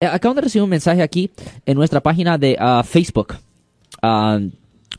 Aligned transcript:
Eh, 0.00 0.06
Acabo 0.06 0.36
de 0.36 0.42
recibir 0.42 0.62
un 0.62 0.70
mensaje 0.70 1.02
aquí 1.02 1.28
en 1.66 1.76
nuestra 1.76 2.00
página 2.00 2.38
de 2.38 2.56
ah, 2.60 2.84
Facebook, 2.84 3.34
ah, 4.00 4.38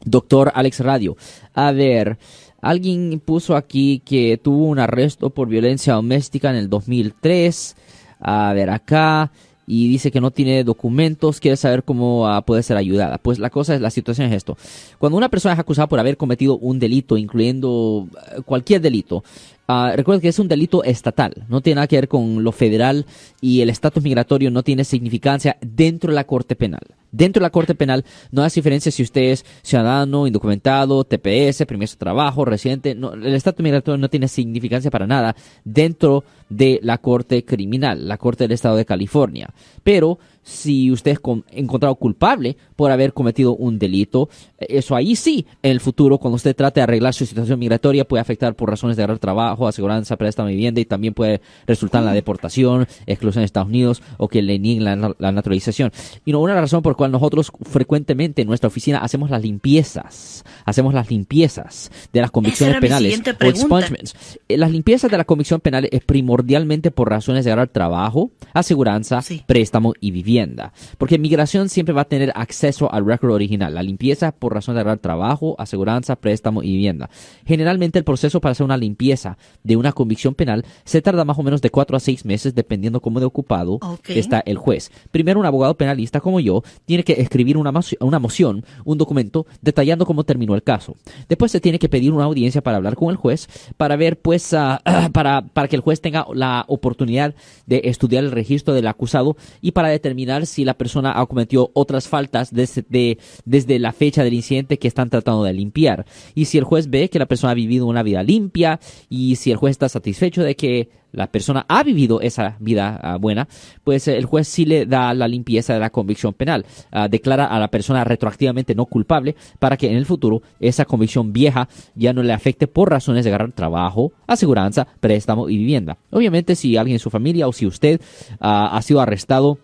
Doctor 0.04 0.52
Alex 0.54 0.82
Radio. 0.82 1.16
A 1.54 1.72
ver, 1.72 2.18
alguien 2.62 3.22
puso 3.24 3.56
aquí 3.56 4.01
que 4.04 4.38
tuvo 4.38 4.66
un 4.66 4.77
arresto 4.77 5.30
por 5.30 5.48
violencia 5.48 5.93
doméstica 5.93 6.50
en 6.50 6.58
el 6.58 6.70
2003. 6.70 7.77
A 8.20 8.52
ver, 8.52 8.70
acá. 8.70 9.32
Y 9.66 9.88
dice 9.88 10.12
que 10.12 10.20
no 10.20 10.32
tiene 10.32 10.64
documentos, 10.66 11.39
quiere 11.39 11.55
saber 11.55 11.84
cómo 11.84 12.27
ah, 12.27 12.41
puede 12.41 12.63
ser 12.63 12.75
ayudada. 12.75 13.20
Pues 13.20 13.39
la 13.39 13.52
cosa 13.52 13.75
es, 13.75 13.81
la 13.81 13.91
situación 13.91 14.27
es 14.27 14.34
esto. 14.34 14.57
Cuando 14.97 15.18
una 15.18 15.29
persona 15.29 15.54
es 15.54 15.59
acusada 15.59 15.88
por 15.88 16.00
haber 16.00 16.18
cometido 16.18 16.57
un 16.57 16.77
delito, 16.77 17.16
incluyendo 17.16 18.09
eh, 18.36 18.41
cualquier 18.43 18.81
delito, 18.81 19.23
Ah, 19.71 19.93
recuerda 19.95 20.20
que 20.20 20.29
es 20.29 20.39
un 20.39 20.47
delito 20.47 20.83
estatal, 20.83 21.45
no 21.47 21.61
tiene 21.61 21.75
nada 21.75 21.85
que 21.85 21.97
ver 21.97 22.07
con 22.07 22.43
lo 22.43 22.52
federal 22.52 23.05
y 23.39 23.61
el 23.61 23.70
estatus 23.70 24.02
migratorio 24.02 24.49
no 24.49 24.63
tiene 24.63 24.84
significancia 24.84 25.57
dentro 25.61 26.09
de 26.09 26.15
la 26.15 26.23
Corte 26.23 26.55
Penal. 26.55 26.81
Dentro 27.11 27.39
de 27.39 27.44
la 27.44 27.52
Corte 27.52 27.75
Penal 27.75 28.03
no 28.31 28.41
hace 28.41 28.61
diferencia 28.61 28.91
si 28.91 29.03
usted 29.03 29.21
es 29.21 29.45
ciudadano, 29.61 30.25
indocumentado, 30.25 31.03
TPS, 31.03 31.67
permiso 31.67 31.94
de 31.94 31.99
trabajo, 31.99 32.45
residente. 32.45 32.95
No, 32.95 33.13
el 33.13 33.35
estatus 33.35 33.63
migratorio 33.63 33.99
no 33.99 34.09
tiene 34.09 34.27
significancia 34.27 34.89
para 34.89 35.05
nada 35.05 35.35
dentro 35.63 36.23
de 36.23 36.25
la 36.49 36.98
Corte 36.98 37.45
Criminal, 37.45 38.08
la 38.08 38.17
Corte 38.17 38.44
del 38.45 38.52
Estado 38.53 38.76
de 38.76 38.85
California. 38.85 39.49
Pero 39.84 40.20
si 40.41 40.89
usted 40.91 41.12
es 41.12 41.20
con- 41.20 41.45
encontrado 41.52 41.94
culpable 41.95 42.58
por 42.75 42.89
haber 42.91 43.13
cometido 43.13 43.55
un 43.55 43.77
delito, 43.77 44.30
eso 44.58 44.95
ahí 44.95 45.16
sí, 45.16 45.45
en 45.62 45.72
el 45.72 45.80
futuro, 45.80 46.17
cuando 46.17 46.38
usted 46.38 46.55
trate 46.55 46.80
de 46.80 46.84
arreglar 46.85 47.13
su 47.13 47.25
situación 47.25 47.59
migratoria, 47.59 48.08
puede 48.08 48.22
afectar 48.22 48.55
por 48.55 48.70
razones 48.70 48.98
de 48.98 49.03
agarrar 49.03 49.20
trabajo, 49.20 49.67
aseguranza, 49.67 50.17
préstamo 50.17 50.48
de 50.48 50.55
vivienda 50.55 50.81
y 50.81 50.85
también 50.85 51.13
puede 51.13 51.41
resultar 51.67 52.02
en 52.02 52.05
la 52.08 52.13
deportación, 52.13 52.88
exclusión 53.05 53.41
de 53.41 53.45
Estados 53.45 53.70
Unidos 53.70 54.02
o 54.17 54.27
que 54.27 54.41
le 54.41 54.58
nieguen 54.58 54.86
la, 54.86 55.16
la 55.20 55.31
naturalización. 55.31 55.91
Y 56.25 56.31
no, 56.31 56.39
una 56.39 56.59
razón 56.59 56.81
por 56.81 56.94
la 56.94 56.97
cual 56.97 57.11
nosotros 57.11 57.52
frecuentemente 57.61 58.41
en 58.41 58.47
nuestra 58.47 58.67
oficina 58.70 59.00
hacemos 59.00 59.30
las 59.30 59.44
limpiezas, 59.44 60.44
hacemos 60.66 60.94
las 60.95 61.09
limpiezas 61.11 61.92
de 62.11 62.22
las 62.22 62.31
convicciones 62.31 62.75
penales 62.81 63.22
o 63.30 63.45
expungements. 63.50 64.16
Eh, 64.47 64.58
Las 64.58 64.72
limpiezas 64.72 65.11
de 65.11 65.17
la 65.17 65.25
convicción 65.25 65.59
penal 65.61 65.88
es 65.92 66.02
primordialmente 66.44 66.90
por 66.92 67.09
razones 67.09 67.44
de 67.44 67.52
agarrar 67.52 67.68
trabajo, 67.68 68.32
aseguranza, 68.54 69.22
Sí. 69.22 69.44
préstamo 69.45 69.94
y 70.00 70.12
vivienda. 70.12 70.72
Porque 70.98 71.20
migración 71.20 71.68
siempre 71.68 71.94
va 71.94 72.02
a 72.04 72.06
tener 72.06 72.32
acceso 72.34 72.92
al 72.92 73.06
récord 73.06 73.32
original. 73.34 73.76
La 73.76 73.84
limpieza 73.84 74.32
por 74.32 74.54
razón 74.54 74.76
de 74.76 74.82
agarrar 74.82 75.00
trabajo, 75.00 75.56
aseguranza, 75.60 76.16
préstamo 76.16 76.64
y 76.64 76.72
vivienda. 76.72 77.10
Generalmente 77.45 78.00
el 78.00 78.06
proceso 78.06 78.40
para 78.40 78.54
hacer 78.54 78.64
una 78.64 78.78
limpieza 78.78 79.38
de 79.64 79.76
una 79.76 79.92
convicción 79.92 80.34
penal 80.34 80.64
se 80.86 81.02
tarda 81.02 81.26
más 81.26 81.38
o 81.38 81.44
menos 81.44 81.62
de 81.62 81.72
cuatro 81.72 81.98
a 81.98 82.00
seis 82.00 82.23
meses 82.23 82.56
dependiendo 82.56 83.02
cómo 83.02 83.20
de 83.20 83.26
ocupado 83.26 83.80
está 84.08 84.42
el 84.45 84.58
juez. 84.58 84.92
Primero 85.12 85.40
un 85.42 85.45
abogado 85.45 85.76
penalista 85.76 86.22
como 86.22 86.40
yo 86.40 86.64
tiene 86.86 87.04
que 87.04 87.22
escribir 87.22 87.58
una, 87.58 87.73
una 88.00 88.20
moción, 88.20 88.64
un 88.86 88.98
documento 88.98 89.45
detallando 89.62 90.06
cómo 90.06 90.23
terminó 90.23 90.56
el 90.56 90.64
caso. 90.64 90.95
Después 91.28 91.52
se 91.52 91.60
tiene 91.60 91.80
que 91.80 91.90
pedir 91.90 92.14
una 92.14 92.23
audiencia 92.23 92.62
para 92.62 92.78
hablar 92.78 92.95
con 92.95 93.10
el 93.10 93.17
juez 93.17 93.48
para 93.76 93.98
ver 93.98 94.20
pues 94.22 94.54
ah, 94.54 94.82
para, 95.14 95.42
para 95.42 95.67
que 95.67 95.76
el 95.76 95.82
juez 95.82 96.00
tenga 96.00 96.26
la 96.33 96.66
oportunidad 96.67 97.35
de 97.66 97.81
estudiar 97.85 98.23
el 98.23 98.31
registro 98.31 98.73
del 98.73 98.88
acusado 98.88 99.35
y 99.61 99.72
para 99.72 99.89
determinar 99.89 100.45
si 100.45 100.66
la 100.66 100.73
persona 100.75 101.19
ha 101.19 101.25
cometido 101.25 101.71
otras 101.73 102.08
faltas 102.08 102.53
desde, 102.53 102.83
de- 102.89 103.17
desde 103.45 103.80
la 103.80 103.91
fecha 103.94 104.23
del 104.23 104.33
incidente 104.33 104.80
que 104.80 104.88
están 104.88 105.09
tratando 105.09 105.44
de 105.44 105.53
limpiar. 105.53 106.05
Y 106.36 106.45
si 106.45 106.58
el 106.58 106.63
juez 106.63 106.89
ve 106.89 107.09
que 107.09 107.19
la 107.19 107.25
persona 107.27 107.52
ha 107.52 107.55
vivido 107.55 107.86
una 107.86 108.03
vida 108.03 108.23
limpia 108.23 108.80
y 109.09 109.36
si 109.36 109.52
el 109.52 109.58
juez 109.58 109.71
está 109.71 109.89
satisfecho 109.89 110.44
de 110.44 110.55
que 110.55 110.89
la 111.11 111.27
persona 111.27 111.65
ha 111.67 111.83
vivido 111.83 112.21
esa 112.21 112.55
vida 112.59 112.99
ah, 113.02 113.17
buena, 113.17 113.47
pues 113.83 114.07
eh, 114.07 114.17
el 114.17 114.25
juez 114.25 114.47
sí 114.47 114.65
le 114.65 114.85
da 114.85 115.13
la 115.13 115.27
limpieza 115.27 115.73
de 115.73 115.79
la 115.79 115.89
convicción 115.89 116.33
penal. 116.33 116.65
Ah, 116.91 117.07
declara 117.07 117.45
a 117.45 117.59
la 117.59 117.69
persona 117.69 118.03
retroactivamente 118.03 118.75
no 118.75 118.85
culpable 118.85 119.35
para 119.59 119.77
que 119.77 119.89
en 119.89 119.97
el 119.97 120.05
futuro 120.05 120.41
esa 120.59 120.85
convicción 120.85 121.33
vieja 121.33 121.67
ya 121.95 122.13
no 122.13 122.23
le 122.23 122.33
afecte 122.33 122.67
por 122.67 122.89
razones 122.89 123.23
de 123.23 123.31
agarrar 123.31 123.52
trabajo, 123.52 124.11
aseguranza, 124.27 124.87
préstamo 124.99 125.49
y 125.49 125.58
vivienda. 125.58 125.98
Obviamente 126.11 126.55
si 126.55 126.77
alguien 126.77 126.95
en 126.95 126.99
su 126.99 127.09
familia 127.09 127.48
o 127.48 127.53
si 127.53 127.65
usted 127.65 128.02
ah, 128.40 128.69
ha 128.75 128.81
sido 128.81 129.02
arrestado 129.02 129.59